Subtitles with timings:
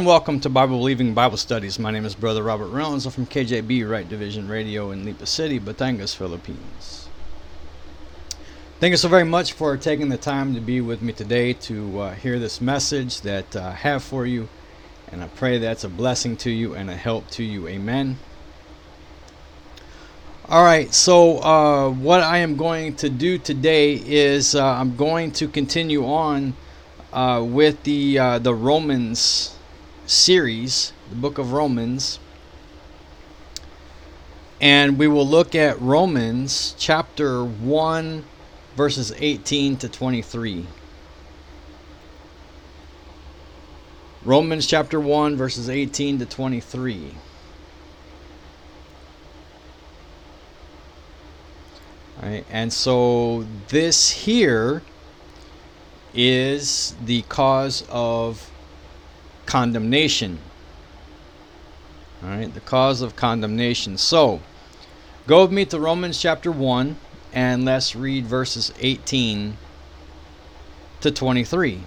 [0.00, 1.78] and welcome to Bible Believing Bible Studies.
[1.78, 3.04] My name is Brother Robert Reynolds.
[3.04, 7.10] I'm from KJB Right Division Radio in Lipa City, Batangas, Philippines.
[8.78, 12.00] Thank you so very much for taking the time to be with me today to
[12.00, 14.48] uh, hear this message that uh, I have for you.
[15.12, 17.68] And I pray that's a blessing to you and a help to you.
[17.68, 18.18] Amen.
[20.48, 25.32] All right, so uh, what I am going to do today is uh, I'm going
[25.32, 26.54] to continue on
[27.12, 29.56] uh, with the uh, the Romans
[30.10, 32.18] series, the book of Romans.
[34.60, 38.24] And we will look at Romans chapter 1,
[38.76, 40.66] verses 18 to 23.
[44.24, 47.14] Romans chapter 1, verses 18 to 23.
[52.22, 54.82] All right, and so this here
[56.12, 58.50] is the cause of
[59.50, 60.38] condemnation.
[62.22, 63.98] All right, the cause of condemnation.
[63.98, 64.40] So,
[65.26, 66.94] go with me to Romans chapter 1
[67.32, 69.56] and let's read verses 18
[71.00, 71.80] to 23.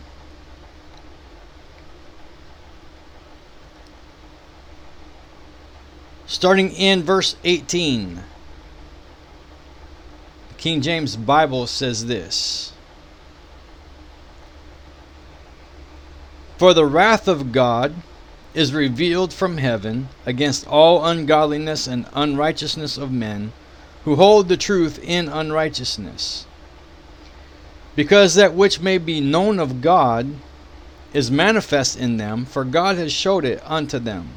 [6.28, 8.16] Starting in verse 18,
[10.48, 12.73] the King James Bible says this.
[16.58, 17.96] For the wrath of God
[18.54, 23.52] is revealed from heaven against all ungodliness and unrighteousness of men
[24.06, 26.46] who hold the truth in unrighteousness.
[27.96, 30.28] Because that which may be known of God
[31.12, 34.30] is manifest in them, for God has showed it unto them.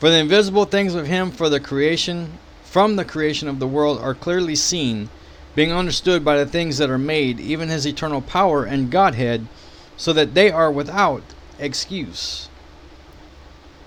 [0.00, 4.00] For the invisible things of him for the creation from the creation of the world
[4.00, 5.10] are clearly seen,
[5.54, 9.46] being understood by the things that are made, even his eternal power and Godhead
[9.98, 11.22] so that they are without
[11.58, 12.48] excuse.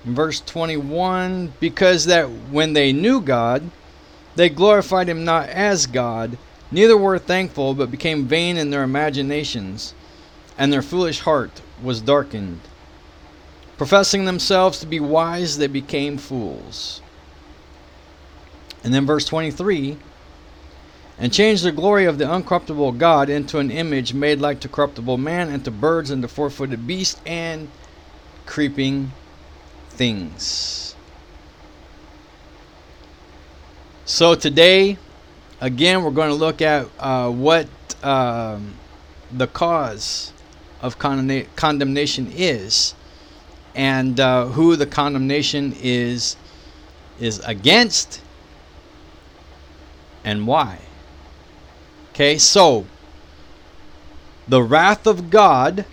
[0.05, 3.71] In verse 21 Because that when they knew God,
[4.35, 6.37] they glorified him not as God,
[6.69, 9.95] neither were thankful, but became vain in their imaginations,
[10.57, 12.59] and their foolish heart was darkened.
[13.77, 17.01] Professing themselves to be wise, they became fools.
[18.83, 19.97] And then verse 23
[21.21, 25.19] and changed the glory of the uncorruptible God into an image made like to corruptible
[25.19, 27.69] man, and to birds, and to four footed beasts, and
[28.47, 29.11] creeping
[29.91, 30.95] things.
[34.03, 34.97] So, today,
[35.61, 37.67] again, we're going to look at uh, what
[38.03, 38.73] um,
[39.31, 40.33] the cause
[40.81, 42.95] of condemnation is
[43.75, 46.35] and uh, who the condemnation is
[47.19, 48.19] is against
[50.25, 50.79] and why
[52.11, 52.85] Okay, so
[54.47, 55.85] the wrath of God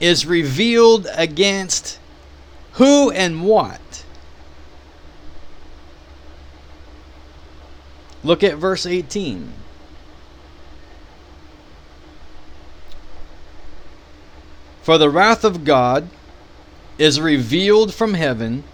[0.00, 1.98] is revealed against
[2.72, 4.04] who and what?
[8.24, 9.52] Look at verse 18.
[14.82, 16.08] For the wrath of God
[16.96, 18.64] is revealed from heaven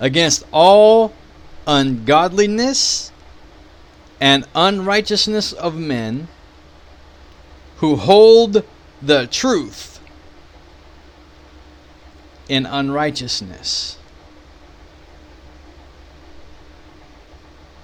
[0.00, 1.12] against all
[1.66, 3.12] ungodliness
[4.20, 6.28] and unrighteousness of men
[7.76, 8.64] who hold
[9.02, 10.00] the truth
[12.48, 13.98] in unrighteousness.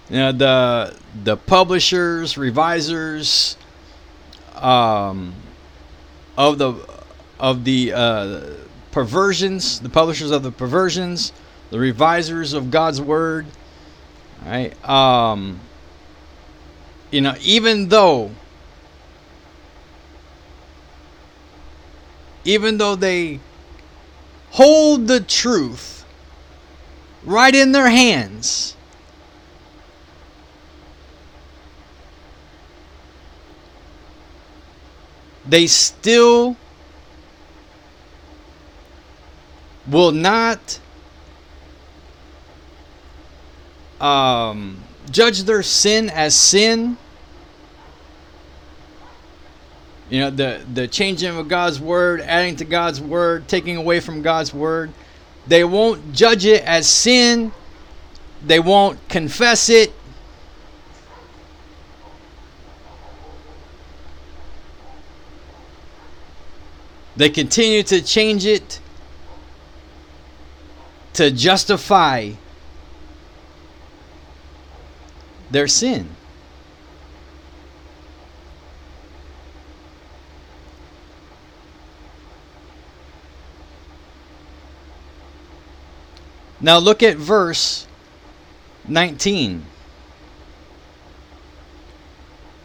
[0.08, 3.56] Now, the the publishers, revisers
[4.56, 5.34] um,
[6.36, 6.74] of the
[7.38, 8.40] of the uh,
[8.90, 11.32] perversions, the publishers of the perversions,
[11.70, 13.46] the revisers of God's word,
[14.44, 14.72] right?
[14.86, 15.60] Um,
[17.12, 18.30] you know, even though
[22.44, 23.38] even though they
[24.50, 26.04] hold the truth
[27.24, 28.74] right in their hands,
[35.46, 36.56] they still
[39.86, 40.80] will not
[44.00, 46.96] um, judge their sin as sin.
[50.10, 54.20] You know, the, the changing of God's word, adding to God's word, taking away from
[54.22, 54.92] God's word.
[55.46, 57.50] They won't judge it as sin.
[58.44, 59.92] They won't confess it.
[67.16, 68.80] They continue to change it
[71.14, 72.30] to justify
[75.52, 76.08] their sin.
[86.60, 87.86] Now look at verse
[88.88, 89.64] 19.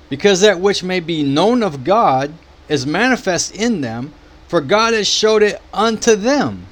[0.10, 2.32] Because that which may be known of God
[2.70, 4.14] is manifest in them,
[4.48, 6.68] for God has showed it unto them.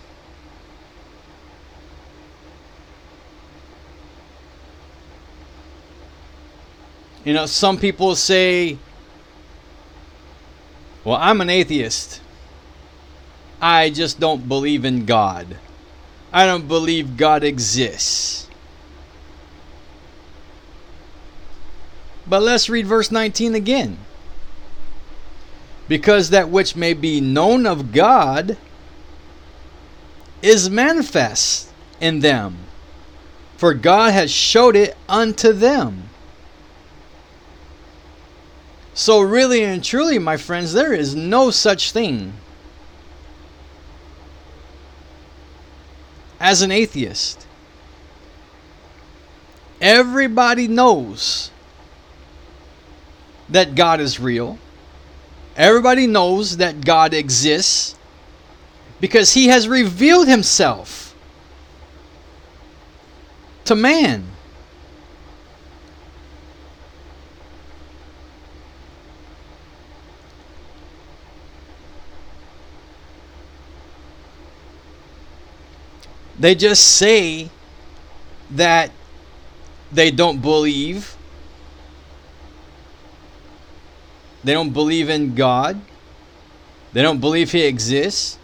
[7.25, 8.77] You know, some people say,
[11.03, 12.21] well, I'm an atheist.
[13.59, 15.57] I just don't believe in God.
[16.31, 18.47] I don't believe God exists.
[22.27, 23.97] But let's read verse 19 again.
[25.87, 28.55] Because that which may be known of God
[30.43, 31.69] is manifest
[31.99, 32.57] in them,
[33.57, 36.09] for God has showed it unto them.
[38.97, 42.31] So, really and truly, my friends, there is no such thing
[46.39, 47.45] as an atheist.
[49.81, 51.51] Everybody knows
[53.49, 54.57] that God is real.
[55.57, 57.95] Everybody knows that God exists
[59.01, 61.13] because he has revealed himself
[63.65, 64.29] to man.
[76.39, 77.49] They just say
[78.51, 78.91] that
[79.91, 81.15] they don't believe.
[84.43, 85.79] They don't believe in God.
[86.93, 88.37] They don't believe He exists.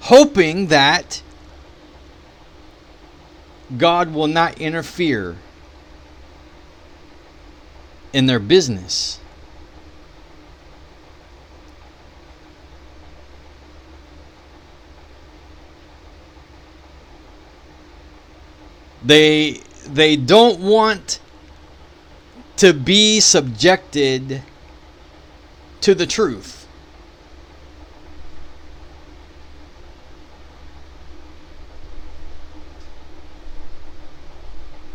[0.00, 1.22] Hoping that
[3.76, 5.36] God will not interfere
[8.12, 9.20] in their business.
[19.08, 19.52] They
[19.86, 21.18] they don't want
[22.58, 24.42] to be subjected
[25.80, 26.68] to the truth.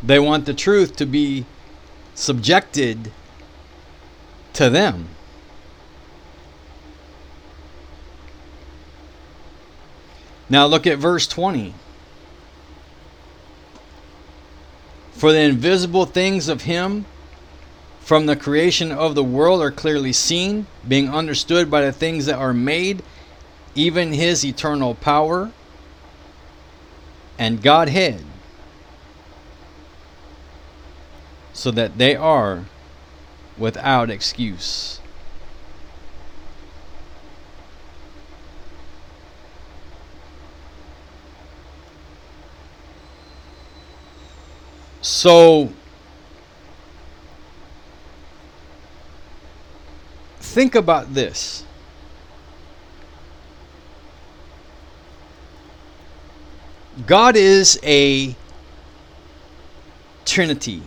[0.04, 1.48] They want the truth to be
[2.14, 3.12] subjected
[4.54, 5.08] to them.
[10.52, 11.74] Now look at verse 20.
[15.14, 17.06] For the invisible things of him
[18.02, 22.36] from the creation of the world are clearly seen, being understood by the things that
[22.38, 23.02] are made,
[23.76, 25.52] even his eternal power
[27.40, 28.22] and Godhead,
[31.54, 32.66] so that they are
[33.58, 35.00] without excuse.
[45.04, 45.70] So
[50.40, 51.66] think about this.
[57.06, 58.34] God is a
[60.26, 60.82] Trinity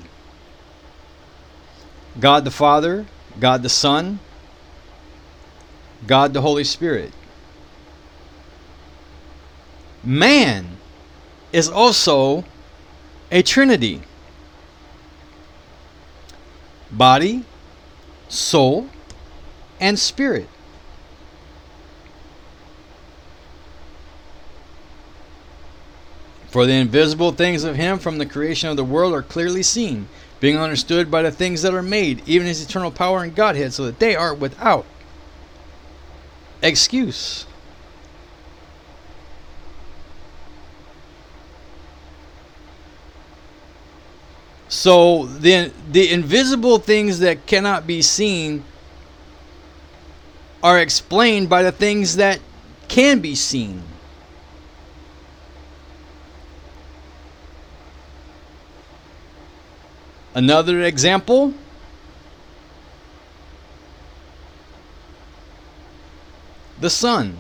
[2.19, 3.05] God the Father,
[3.39, 4.19] God the Son,
[6.07, 7.13] God the Holy Spirit.
[10.07, 10.79] Man
[11.53, 12.43] is also
[13.31, 14.01] a trinity
[16.91, 17.45] body,
[18.29, 18.89] soul,
[19.81, 20.49] and spirit.
[26.49, 30.09] For the invisible things of Him from the creation of the world are clearly seen,
[30.41, 33.85] being understood by the things that are made, even His eternal power and Godhead, so
[33.85, 34.87] that they are without
[36.63, 37.47] excuse.
[44.69, 48.65] So then the invisible things that cannot be seen
[50.63, 52.41] are explained by the things that
[52.89, 53.83] can be seen.
[60.35, 61.55] Another example
[66.81, 67.39] the sun.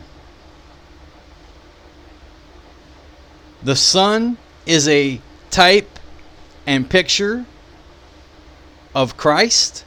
[3.65, 5.96] The sun is a type
[6.67, 7.47] and picture
[8.95, 9.85] of Christ?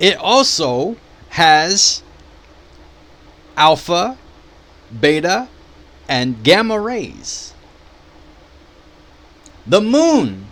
[0.00, 0.96] It also
[1.30, 2.02] has
[3.56, 4.16] alpha,
[4.98, 5.48] beta,
[6.08, 7.54] and gamma rays.
[9.66, 10.46] The moon.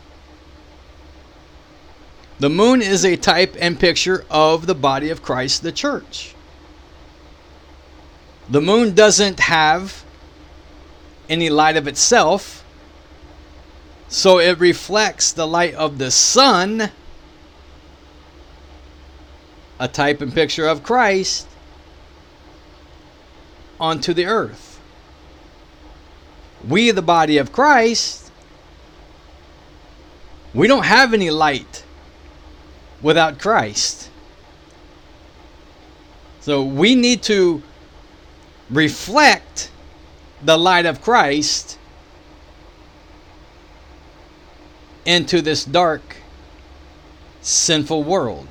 [2.39, 6.35] The moon is a type and picture of the body of Christ, the church.
[8.49, 10.05] The moon doesn't have
[11.33, 12.63] any light of itself.
[14.09, 16.91] So it reflects the light of the sun,
[19.81, 21.49] a type and picture of Christ,
[23.81, 24.79] onto the earth.
[26.69, 28.31] We, the body of Christ,
[30.53, 31.83] we don't have any light
[33.01, 34.11] without Christ.
[36.41, 37.63] So we need to
[38.69, 39.72] reflect
[40.45, 41.79] the light of Christ
[45.05, 46.17] into this dark,
[47.43, 48.47] sinful world.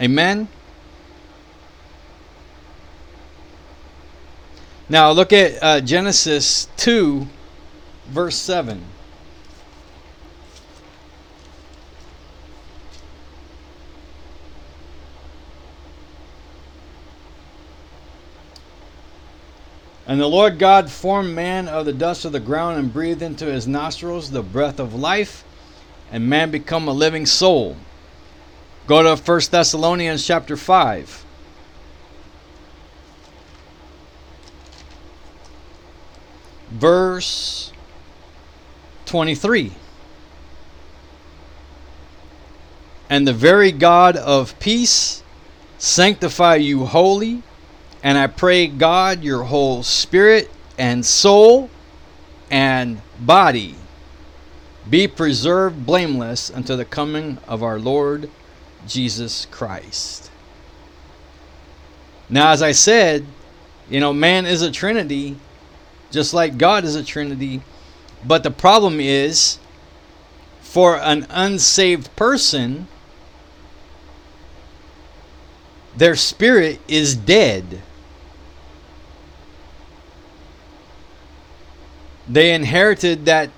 [0.00, 0.48] Amen.
[4.88, 7.26] Now look at uh, Genesis 2,
[8.08, 8.82] verse 7.
[20.10, 23.44] And the Lord God formed man of the dust of the ground and breathed into
[23.46, 25.44] his nostrils the breath of life,
[26.10, 27.76] and man become a living soul.
[28.88, 31.24] Go to 1 Thessalonians chapter 5.
[36.72, 37.72] Verse
[39.06, 39.70] 23.
[43.08, 45.22] And the very God of peace
[45.78, 47.44] sanctify you wholly
[48.02, 51.68] and I pray, God, your whole spirit and soul
[52.50, 53.74] and body
[54.88, 58.30] be preserved blameless until the coming of our Lord
[58.88, 60.30] Jesus Christ.
[62.30, 63.26] Now, as I said,
[63.90, 65.36] you know, man is a trinity,
[66.10, 67.60] just like God is a trinity.
[68.24, 69.58] But the problem is,
[70.60, 72.88] for an unsaved person,
[75.96, 77.82] their spirit is dead.
[82.30, 83.50] They inherited that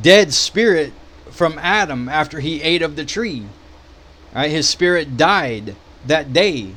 [0.00, 0.92] dead spirit
[1.32, 3.42] from Adam after he ate of the tree.
[4.34, 4.50] Right?
[4.52, 5.74] His spirit died
[6.06, 6.74] that day.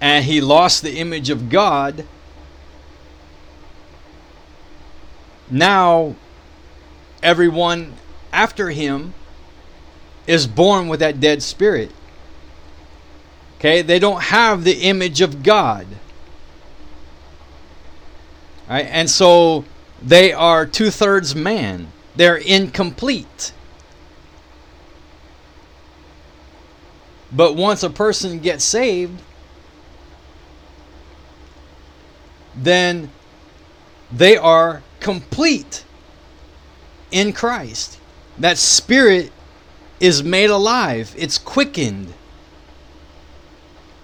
[0.00, 2.04] And he lost the image of God.
[5.50, 6.14] Now,
[7.20, 7.94] everyone
[8.32, 9.14] after him
[10.28, 11.90] is born with that dead spirit.
[13.58, 13.82] Okay?
[13.82, 15.86] They don't have the image of God.
[18.68, 18.86] Right?
[18.90, 19.64] And so
[20.02, 23.52] they are two thirds man, they're incomplete.
[27.32, 29.20] But once a person gets saved,
[32.54, 33.10] then
[34.12, 35.84] they are complete
[37.10, 37.98] in Christ.
[38.38, 39.32] That spirit
[40.00, 42.12] is made alive, it's quickened.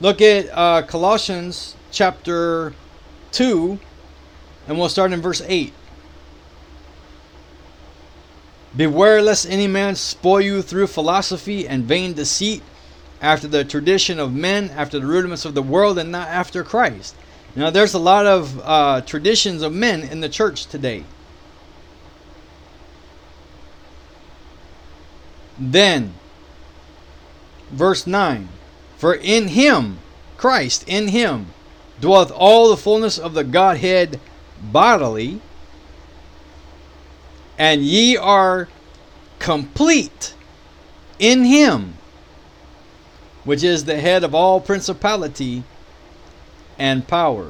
[0.01, 2.75] Look at uh, Colossians chapter
[3.33, 3.79] 2
[4.69, 5.73] and we'll start in verse 8.
[8.77, 12.63] Beware lest any man spoil you through philosophy and vain deceit,
[13.21, 17.15] after the tradition of men, after the rudiments of the world, and not after Christ.
[17.55, 21.05] Now, there's a lot of uh, traditions of men in the church today.
[25.59, 26.15] Then,
[27.71, 28.49] verse 9
[28.97, 29.99] For in him,
[30.37, 31.49] Christ, in him,
[32.01, 34.19] dwelleth all the fullness of the Godhead
[34.63, 35.41] bodily,
[37.59, 38.69] and ye are
[39.39, 40.35] complete
[41.19, 41.95] in him,
[43.45, 45.65] which is the head of all principality
[46.79, 47.49] and power.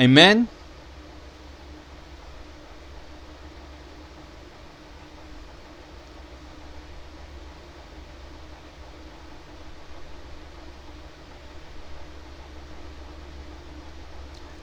[0.00, 0.48] Amen.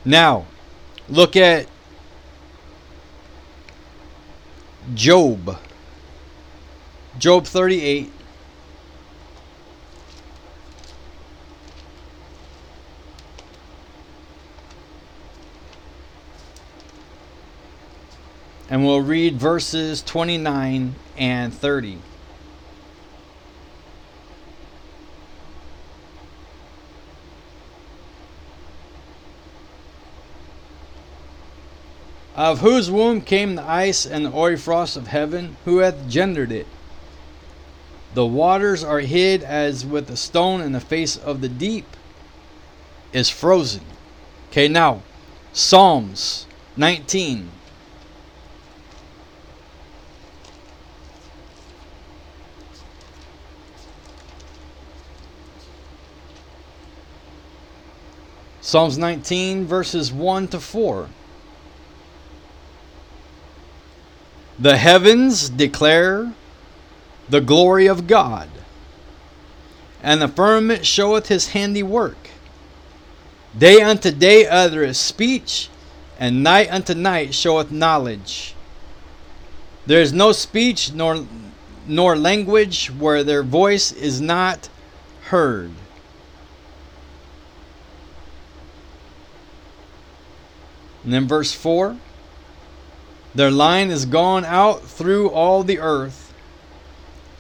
[0.08, 0.46] Now,
[1.10, 1.66] look at
[4.94, 5.58] Job.
[7.18, 8.12] Job 38.
[18.68, 21.98] And we'll read verses 29 and 30.
[32.36, 35.56] Of whose womb came the ice and the frost of heaven?
[35.64, 36.68] Who hath gendered it?
[38.14, 41.86] The waters are hid as with a stone, in the face of the deep
[43.14, 43.82] is frozen.
[44.52, 45.02] Okay, now,
[45.54, 47.50] Psalms 19.
[58.60, 61.08] Psalms 19, verses 1 to 4.
[64.60, 66.32] The heavens declare
[67.30, 68.50] the glory of God,
[70.02, 72.16] and the firmament showeth his handiwork.
[73.58, 75.70] Day unto day uttereth speech,
[76.18, 78.56] and night unto night showeth knowledge.
[79.86, 81.26] There is no speech nor,
[81.86, 84.70] nor language where their voice is not
[85.26, 85.72] heard.
[91.04, 91.98] And then verse 4
[93.36, 96.34] their line is gone out through all the earth,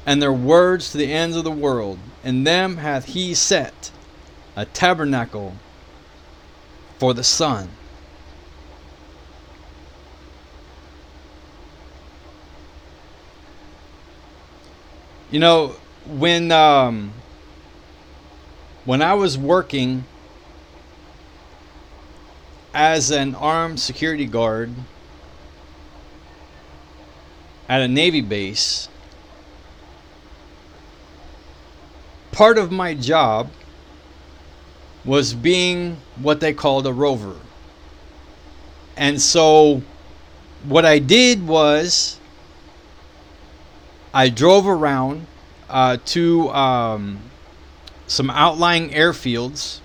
[0.06, 1.98] and their words to the ends of the world.
[2.22, 3.92] In them hath he set
[4.58, 5.54] a tabernacle
[7.00, 7.70] for the sun.
[15.32, 15.75] You know,
[16.06, 17.14] when um,
[18.84, 20.04] when I was working
[22.74, 24.72] as an armed security guard
[27.67, 28.88] at a Navy base,
[32.31, 33.50] part of my job
[35.03, 37.36] was being what they called a rover.
[38.98, 39.81] And so
[40.63, 42.19] what I did was
[44.13, 45.27] I drove around
[45.69, 47.19] uh, to um,
[48.08, 49.80] some outlying airfields.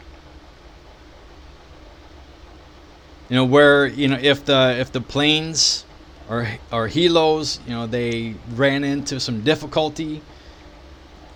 [3.28, 5.84] You know where you know if the if the planes
[6.30, 10.22] or or helos, you know, they ran into some difficulty,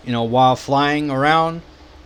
[0.07, 1.61] you know, while flying around.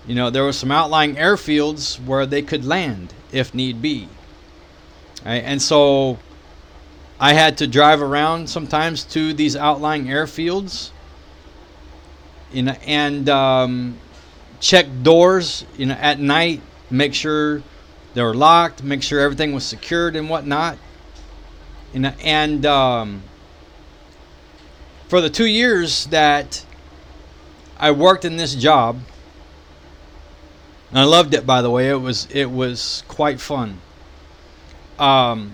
[0.07, 4.09] You know, there were some outlying airfields where they could land if need be.
[5.25, 5.43] Right?
[5.45, 6.19] And so
[7.21, 10.91] I had to drive around sometimes to these outlying airfields
[12.51, 13.99] you know, and um,
[14.61, 17.63] check doors you know, at night, make sure
[18.15, 20.79] they were locked, make sure everything was secured and whatnot.
[21.95, 23.23] And, and um,
[25.09, 26.65] for the two years that
[27.79, 28.99] I worked in this job,
[30.91, 33.79] and I loved it by the way, it was it was quite fun.
[34.99, 35.53] Um,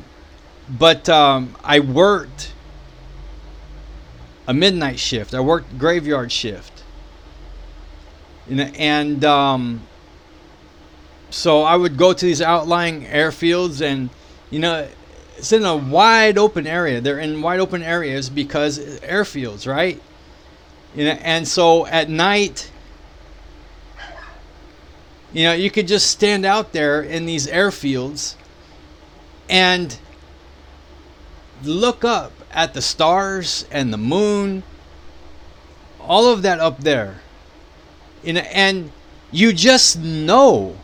[0.68, 2.52] but um, I worked
[4.48, 5.34] a midnight shift.
[5.34, 6.72] I worked graveyard shift.
[8.48, 9.82] And, and um,
[11.30, 14.10] so I would go to these outlying airfields, and
[14.50, 14.86] you know,
[15.36, 17.00] it's in a wide open area.
[17.00, 20.00] They're in wide open areas because airfields, right?
[20.94, 22.70] You know, and so at night,
[25.32, 28.36] you know, you could just stand out there in these airfields
[29.50, 29.96] and
[31.64, 34.62] look up at the stars and the moon,
[36.00, 37.20] all of that up there.
[38.22, 38.92] You know, and
[39.32, 40.76] you just know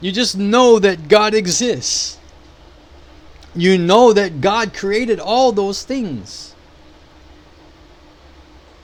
[0.00, 2.18] You just know that God exists.
[3.54, 6.54] You know that God created all those things.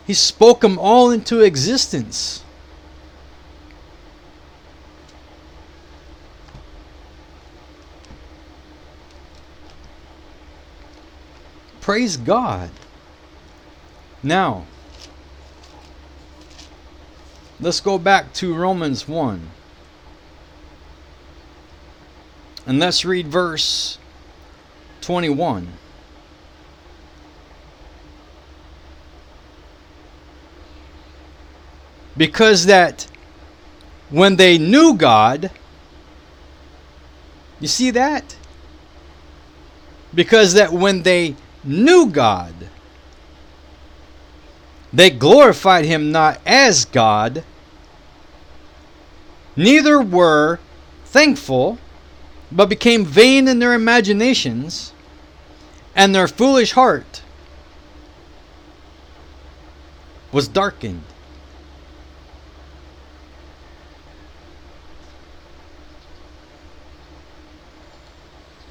[0.06, 2.42] He spoke them all into existence.
[11.80, 12.68] Praise God.
[14.22, 14.66] Now,
[17.60, 19.50] let's go back to Romans 1.
[22.66, 23.96] And let's read verse
[25.02, 25.68] 21.
[32.16, 33.06] Because that
[34.10, 35.50] when they knew God,
[37.60, 38.36] you see that?
[40.12, 42.52] Because that when they knew God,
[44.92, 47.44] they glorified him not as God,
[49.54, 50.58] neither were
[51.04, 51.78] thankful
[52.52, 54.92] but became vain in their imaginations
[55.94, 57.22] and their foolish heart
[60.32, 61.02] was darkened.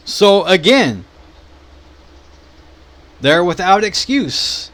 [0.06, 1.04] So again,
[3.22, 4.70] they're without excuse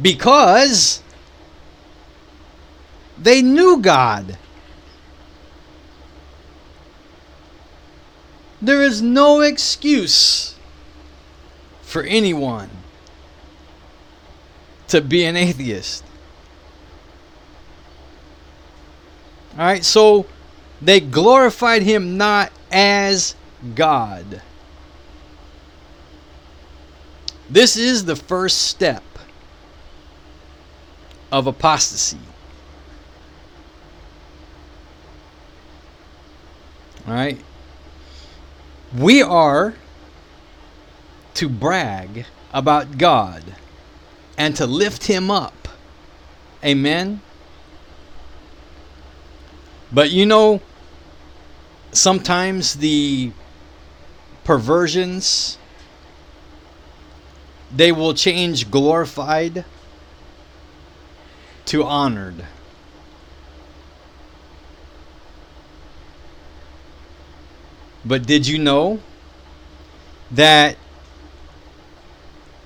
[0.00, 1.02] because
[3.18, 4.36] they knew God.
[8.62, 10.54] There is no excuse
[11.82, 12.70] for anyone
[14.88, 16.02] to be an atheist.
[19.58, 20.26] All right, so
[20.80, 23.34] they glorified him not as
[23.74, 24.42] God.
[27.48, 29.02] This is the first step
[31.30, 32.18] of apostasy.
[37.06, 37.38] All right?
[38.96, 39.74] We are
[41.34, 43.42] to brag about God
[44.38, 45.68] and to lift Him up.
[46.64, 47.20] Amen.
[49.92, 50.62] But you know,
[51.92, 53.32] sometimes the
[54.44, 55.58] perversions
[57.74, 59.64] they will change glorified
[61.66, 62.46] to honored
[68.06, 69.00] But did you know
[70.30, 70.76] that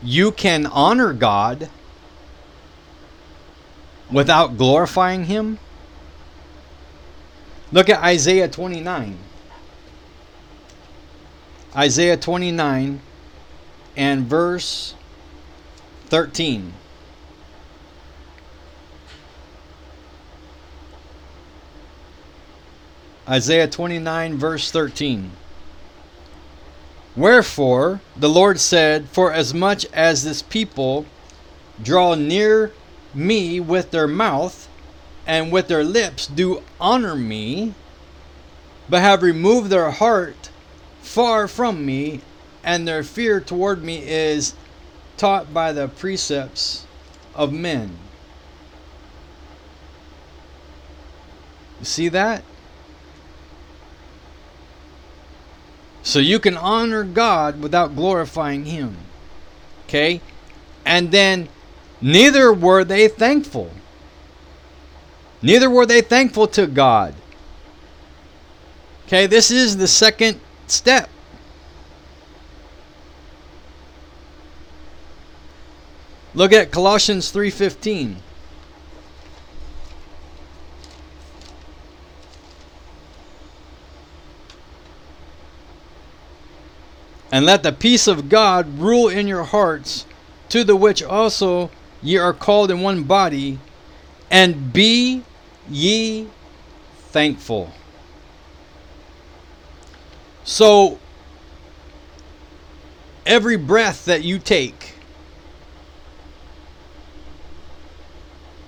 [0.02, 1.70] you can honor God
[4.12, 5.58] without glorifying Him?
[7.72, 9.16] Look at Isaiah 29.
[11.74, 13.00] Isaiah 29
[13.96, 14.94] and verse
[16.08, 16.74] 13.
[23.28, 25.30] Isaiah 29, verse 13.
[27.16, 31.04] Wherefore the Lord said, For as much as this people
[31.82, 32.72] draw near
[33.12, 34.68] me with their mouth
[35.26, 37.74] and with their lips do honor me,
[38.88, 40.48] but have removed their heart
[41.02, 42.22] far from me,
[42.64, 44.54] and their fear toward me is
[45.16, 46.84] taught by the precepts
[47.34, 47.98] of men.
[51.78, 52.42] You see that?
[56.10, 58.96] So you can honor God without glorifying Him.
[59.86, 60.20] Okay?
[60.84, 61.48] And then
[62.00, 63.70] neither were they thankful.
[65.40, 67.14] Neither were they thankful to God.
[69.06, 71.08] Okay, this is the second step.
[76.34, 78.16] Look at Colossians 3:15.
[87.32, 90.04] And let the peace of God rule in your hearts,
[90.48, 91.70] to the which also
[92.02, 93.60] ye are called in one body,
[94.30, 95.22] and be
[95.68, 96.26] ye
[97.10, 97.70] thankful.
[100.42, 100.98] So,
[103.24, 104.94] every breath that you take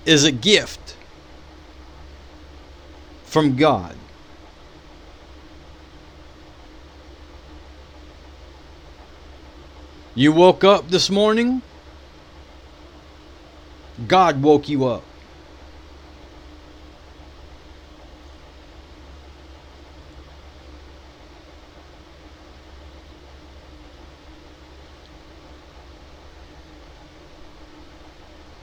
[0.05, 0.95] is a gift
[3.25, 3.97] from God.
[10.15, 11.63] You woke up this morning,
[14.07, 15.03] God woke you up.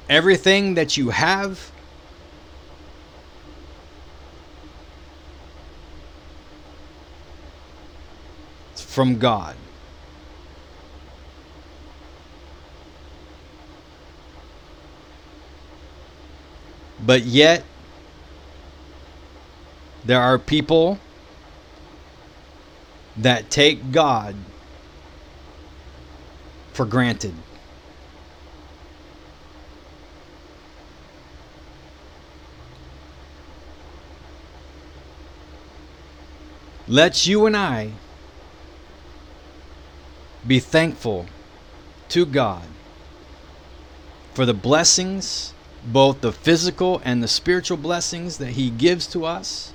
[0.09, 1.73] Everything that you have
[8.77, 9.57] from God.
[17.11, 17.64] But yet,
[20.05, 21.01] there are people
[23.16, 24.37] that take God
[26.73, 27.35] for granted.
[36.87, 37.90] Let's you and I
[40.46, 41.27] be thankful
[42.11, 42.68] to God
[44.33, 49.73] for the blessings both the physical and the spiritual blessings that He gives to us.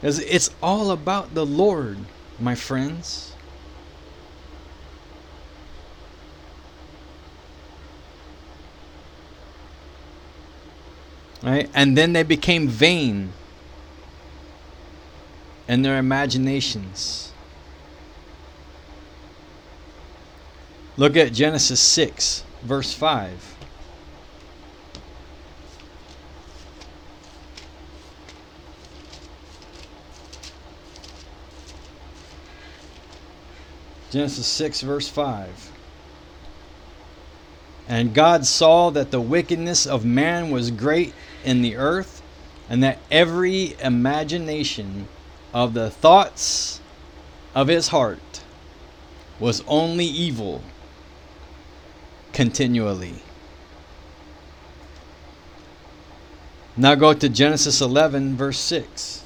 [0.00, 1.98] it's all about the Lord,
[2.38, 3.32] my friends.
[11.42, 11.68] Right?
[11.74, 13.32] And then they became vain
[15.66, 17.27] in their imaginations.
[20.98, 23.54] Look at Genesis 6, verse 5.
[34.10, 35.70] Genesis 6, verse 5.
[37.86, 42.22] And God saw that the wickedness of man was great in the earth,
[42.68, 45.06] and that every imagination
[45.54, 46.80] of the thoughts
[47.54, 48.42] of his heart
[49.38, 50.60] was only evil
[52.38, 53.14] continually.
[56.76, 59.24] Now go to Genesis 11, verse 6.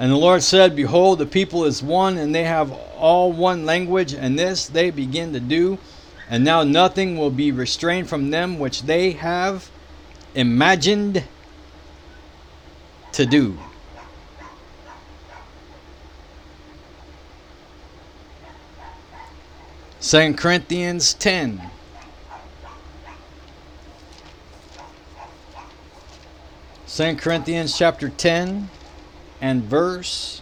[0.00, 4.12] And the Lord said, Behold, the people is one, and they have all one language,
[4.12, 5.78] and this they begin to do.
[6.28, 9.70] And now nothing will be restrained from them which they have
[10.34, 11.22] imagined
[13.12, 13.56] to do.
[20.02, 21.60] 2 Corinthians 10.
[26.86, 28.70] Second Corinthians chapter 10
[29.42, 30.40] and verse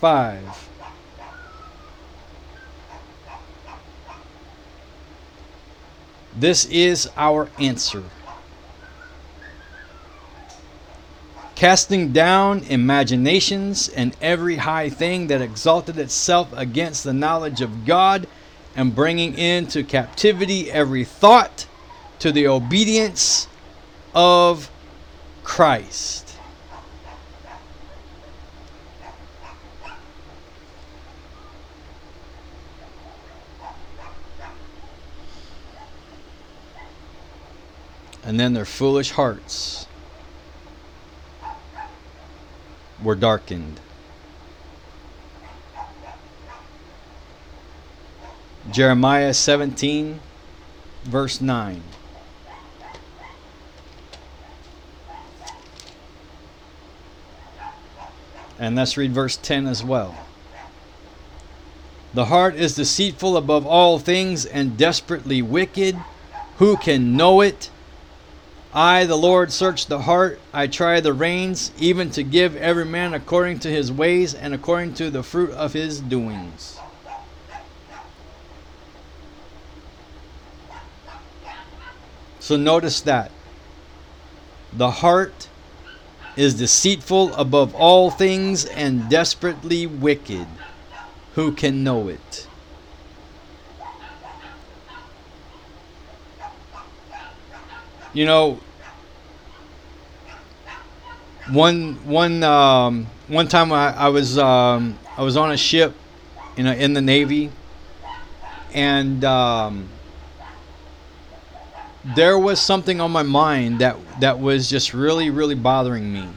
[0.00, 0.68] 5.
[6.38, 8.04] This is our answer.
[11.54, 18.26] Casting down imaginations and every high thing that exalted itself against the knowledge of God
[18.76, 21.66] and bringing into captivity every thought
[22.18, 23.48] to the obedience
[24.14, 24.70] of
[25.42, 26.22] Christ.
[38.24, 39.86] And then their foolish hearts
[43.02, 43.80] were darkened.
[48.70, 50.18] Jeremiah 17,
[51.04, 51.82] verse 9.
[58.58, 60.16] And let's read verse 10 as well.
[62.14, 65.96] The heart is deceitful above all things and desperately wicked.
[66.56, 67.70] Who can know it?
[68.74, 70.40] I, the Lord, search the heart.
[70.54, 74.94] I try the reins, even to give every man according to his ways and according
[74.94, 76.78] to the fruit of his doings.
[82.46, 83.32] So notice that.
[84.72, 85.48] The heart
[86.36, 90.46] is deceitful above all things and desperately wicked.
[91.34, 92.46] Who can know it?
[98.12, 98.60] You know,
[101.50, 105.96] one one um, one time I, I was um, I was on a ship,
[106.56, 107.50] you know, in the Navy,
[108.72, 109.88] and um,
[112.14, 116.28] there was something on my mind that that was just really really bothering me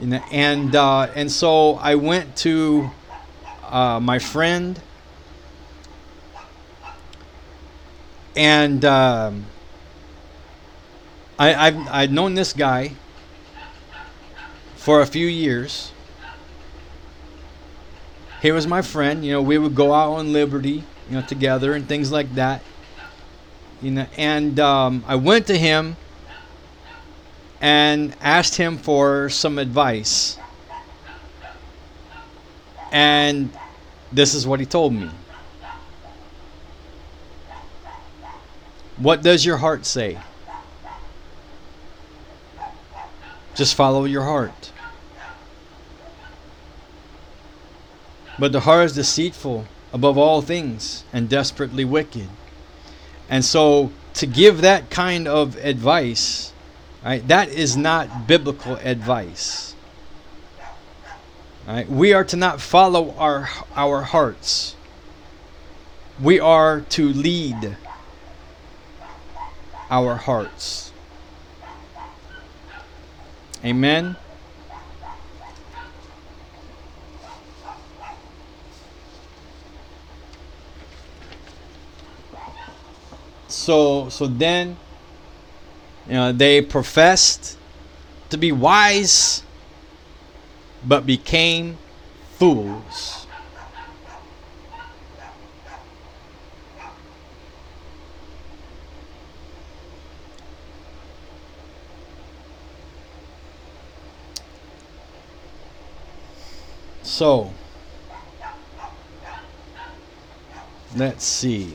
[0.00, 2.90] and and, uh, and so I went to
[3.64, 4.78] uh, my friend
[8.36, 9.46] and um,
[11.38, 12.92] I, I've, i known this guy
[14.74, 15.92] for a few years
[18.42, 21.72] he was my friend you know we would go out on liberty you know together
[21.74, 22.60] and things like that
[23.82, 25.96] you know, and um, I went to him
[27.60, 30.38] and asked him for some advice.
[32.90, 33.50] And
[34.12, 35.10] this is what he told me.
[38.96, 40.18] What does your heart say?
[43.54, 44.72] Just follow your heart.
[48.38, 52.28] But the heart is deceitful above all things and desperately wicked.
[53.28, 56.52] And so to give that kind of advice,
[57.04, 59.74] right, that is not biblical advice.
[61.66, 61.88] Right?
[61.88, 64.76] We are to not follow our our hearts.
[66.22, 67.76] We are to lead
[69.90, 70.92] our hearts.
[73.64, 74.16] Amen.
[83.56, 84.76] So so then
[86.06, 87.56] you know they professed
[88.28, 89.42] to be wise
[90.86, 91.78] but became
[92.38, 93.26] fools.
[107.02, 107.50] So,
[110.94, 111.72] let's see.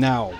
[0.00, 0.32] Now.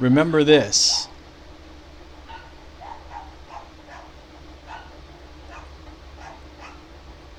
[0.00, 1.06] Remember this.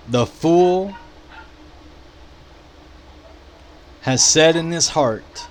[0.07, 0.93] The fool
[4.01, 5.47] has said in his heart,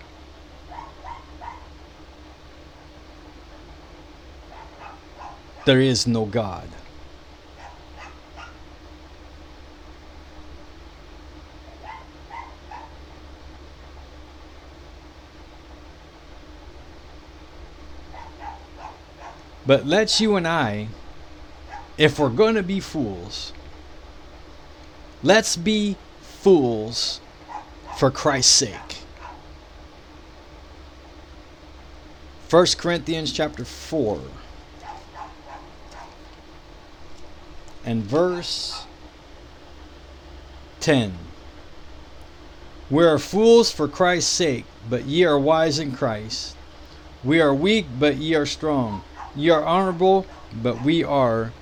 [5.66, 6.68] There is no God.
[19.66, 20.88] But let us you and I,
[21.96, 23.53] if we're going to be fools,
[25.22, 27.20] let's be fools
[27.98, 28.98] for Christ's sake.
[32.50, 34.20] 1 Corinthians chapter 4
[37.87, 38.85] and verse
[40.81, 41.14] 10.
[42.90, 46.55] We are fools for Christ's sake, but ye are wise in Christ.
[47.24, 49.03] We are weak, but ye are strong.
[49.37, 51.53] Ye are honorable, but we are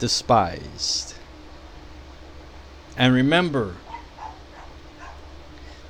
[0.00, 1.14] despised.
[2.96, 3.76] And remember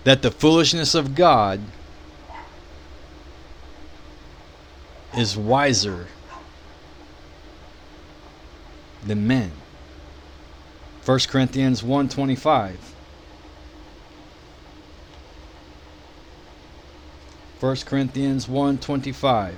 [0.05, 1.61] that the foolishness of God
[5.16, 6.07] is wiser
[9.05, 9.53] than men.
[11.07, 12.77] 1 Corinthians 1:25
[17.61, 19.55] 1 Corinthians 1:25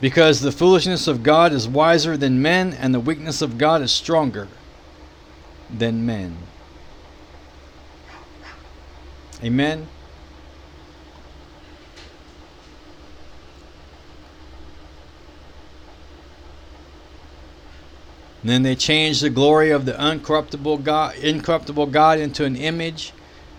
[0.00, 3.92] because the foolishness of God is wiser than men, and the weakness of God is
[3.92, 4.48] stronger
[5.72, 6.36] than men.
[9.42, 9.88] Amen.
[18.40, 23.12] And then they changed the glory of the uncorruptible God, incorruptible God into an image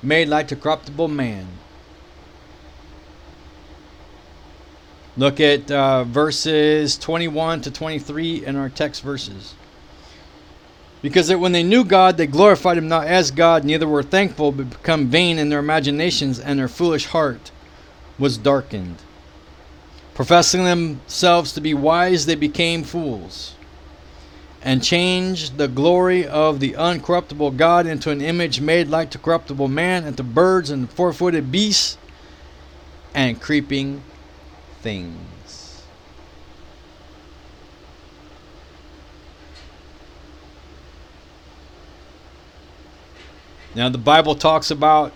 [0.03, 1.47] made like to corruptible man
[5.17, 9.53] Look at uh, verses 21 to 23 in our text verses.
[11.01, 14.51] Because that when they knew God, they glorified him not as God, neither were thankful,
[14.51, 17.51] but become vain in their imaginations, and their foolish heart
[18.19, 18.97] was darkened.
[20.13, 23.53] Professing themselves to be wise, they became fools,
[24.61, 29.67] and changed the glory of the uncorruptible God into an image made like to corruptible
[29.69, 31.97] man, and to birds, and four footed beasts,
[33.13, 34.01] and creeping
[34.85, 35.81] things.
[43.73, 45.11] Now, the Bible talks about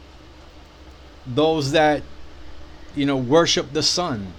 [1.27, 2.01] those that,
[2.95, 4.33] you know, worship the sun.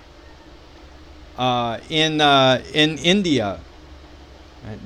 [1.38, 3.60] Uh, in uh, in India,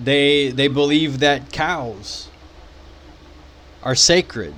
[0.04, 2.28] they they believe that cows
[3.82, 4.54] are sacred.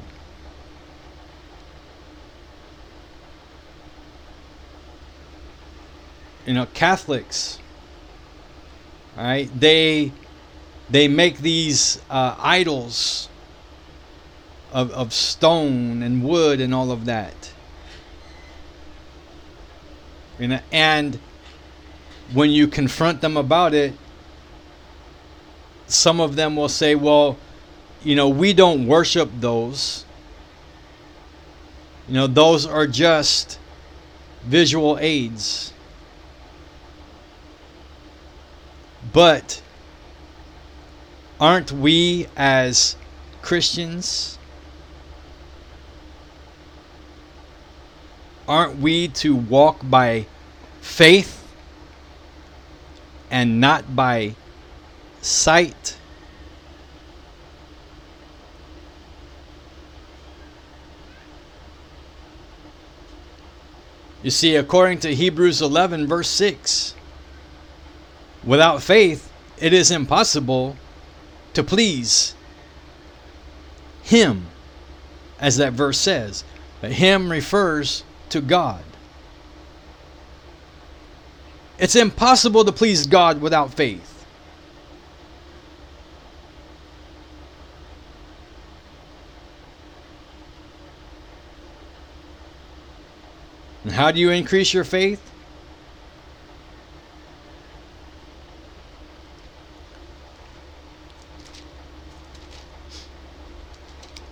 [6.46, 7.58] you know Catholics.
[9.16, 9.50] right?
[9.58, 10.12] they
[10.88, 13.28] they make these uh, idols
[14.72, 17.52] of, of stone and wood and all of that.
[20.38, 21.18] You know, and
[22.32, 23.94] when you confront them about it,
[25.88, 27.36] some of them will say, "Well,
[28.04, 30.04] you know, we don't worship those."
[32.06, 33.58] You know, those are just
[34.44, 35.72] visual aids.
[39.16, 39.62] But
[41.40, 42.96] aren't we as
[43.40, 44.38] Christians?
[48.46, 50.26] Aren't we to walk by
[50.82, 51.42] faith
[53.30, 54.34] and not by
[55.22, 55.96] sight?
[64.22, 66.95] You see, according to Hebrews 11, verse 6,
[68.46, 69.28] Without faith,
[69.58, 70.76] it is impossible
[71.54, 72.34] to please
[74.04, 74.46] Him,
[75.40, 76.44] as that verse says.
[76.80, 78.84] But Him refers to God.
[81.78, 84.24] It's impossible to please God without faith.
[93.82, 95.20] And how do you increase your faith?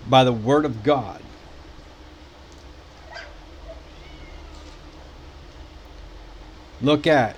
[0.09, 1.21] by the Word of God.
[6.81, 7.35] Look at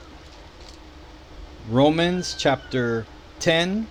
[1.70, 3.06] Romans chapter
[3.40, 3.88] 10.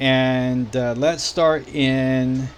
[0.00, 2.48] And uh, let's start in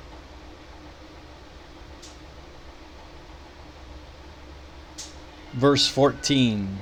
[5.54, 6.78] verse 14.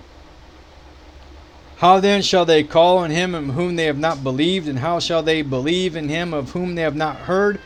[1.81, 4.69] How then shall they call on him in whom they have not believed?
[4.69, 7.59] And how shall they believe in him of whom they have not heard?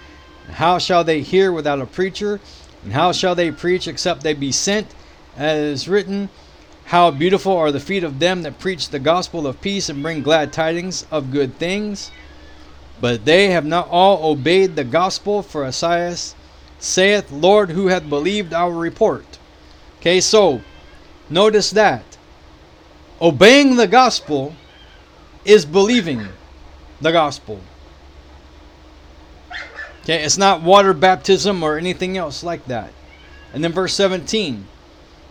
[0.47, 2.39] And how shall they hear without a preacher?
[2.85, 4.87] And how shall they preach except they be sent?
[5.37, 6.29] As written,
[6.87, 10.23] How beautiful are the feet of them that preach the gospel of peace and bring
[10.23, 12.13] glad tidings of good things.
[13.01, 16.37] But they have not all obeyed the gospel, for Esaias
[16.79, 19.27] saith, Lord, who hath believed our report?
[19.99, 20.61] Okay, so
[21.31, 22.05] notice that
[23.21, 24.55] Obeying the gospel
[25.45, 26.29] is believing
[27.01, 27.61] the gospel.
[30.03, 32.93] Okay, it's not water baptism or anything else like that.
[33.53, 34.67] And then verse 17.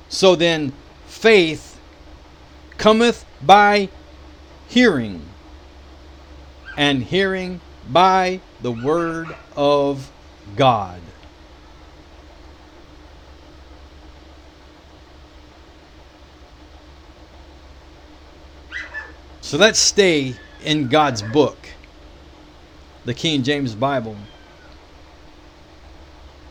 [0.09, 0.71] So then
[1.07, 1.79] faith
[2.77, 3.89] cometh by
[4.67, 5.21] hearing,
[6.77, 7.59] and hearing
[7.89, 10.09] by the word of
[10.55, 11.01] God.
[19.53, 20.33] So let's stay
[20.65, 21.59] in God's book,
[23.05, 24.15] the King James Bible.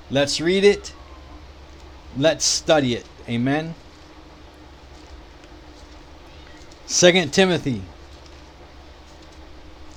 [0.09, 0.94] Let's read it.
[2.16, 3.05] Let's study it.
[3.28, 3.74] Amen.
[6.86, 7.82] 2 Timothy.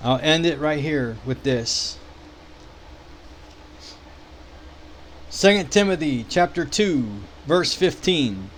[0.01, 1.99] I'll end it right here with this.
[5.30, 7.06] 2 Timothy chapter 2
[7.45, 8.49] verse 15.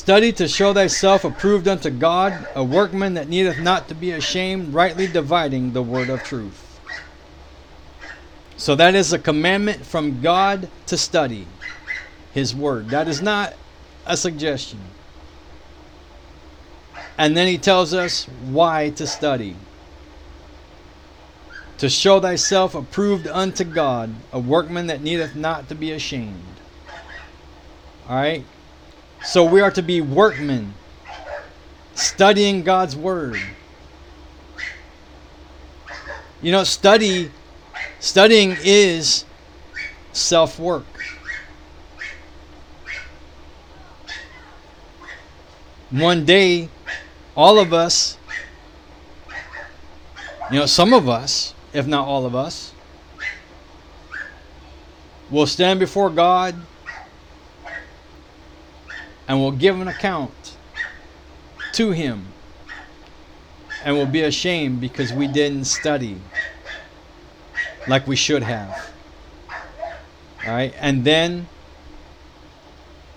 [0.00, 4.72] Study to show thyself approved unto God, a workman that needeth not to be ashamed,
[4.72, 6.80] rightly dividing the word of truth.
[8.56, 11.46] So that is a commandment from God to study
[12.32, 12.88] His word.
[12.88, 13.52] That is not
[14.06, 14.80] a suggestion.
[17.18, 19.54] And then He tells us why to study.
[21.76, 26.54] To show thyself approved unto God, a workman that needeth not to be ashamed.
[28.08, 28.46] All right?
[29.24, 30.72] So we are to be workmen,
[31.94, 33.36] studying God's word.
[36.40, 37.30] You know, study
[37.98, 39.26] studying is
[40.12, 40.86] self-work.
[45.90, 46.68] One day
[47.36, 48.16] all of us
[50.50, 52.72] you know, some of us, if not all of us,
[55.30, 56.56] will stand before God
[59.30, 60.56] and will give an account
[61.72, 62.26] to him
[63.84, 66.20] and will be ashamed because we didn't study
[67.86, 68.90] like we should have.
[69.48, 69.54] All
[70.50, 70.74] right?
[70.80, 71.46] And then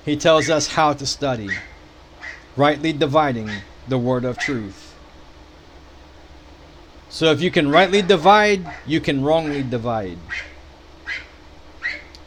[0.06, 1.50] he tells us how to study,
[2.56, 3.50] rightly dividing
[3.88, 4.94] the word of truth.
[7.10, 10.20] So if you can rightly divide, you can wrongly divide.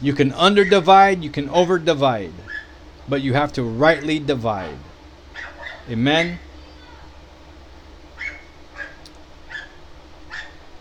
[0.01, 2.32] You can underdivide, you can overdivide
[3.09, 4.76] but you have to rightly divide.
[5.88, 6.38] Amen.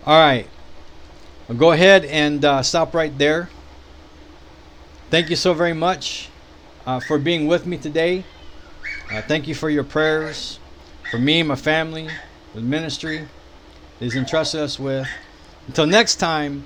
[0.05, 0.47] All right.
[1.49, 3.49] I'll go ahead and uh, stop right there.
[5.11, 6.29] Thank you so very much
[6.85, 8.23] uh, for being with me today.
[9.11, 10.59] Uh, thank you for your prayers
[11.11, 12.09] for me, my family,
[12.55, 13.27] the ministry
[13.99, 15.07] is entrusted us with.
[15.67, 16.63] Until next time,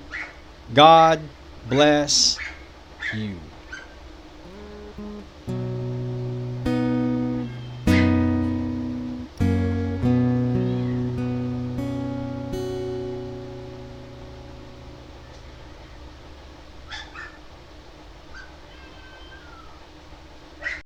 [0.72, 1.20] God
[1.68, 2.38] bless
[3.14, 3.49] you.